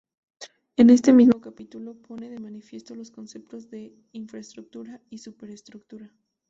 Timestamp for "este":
0.89-1.13